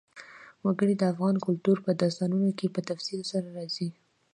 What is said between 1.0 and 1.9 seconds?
افغان کلتور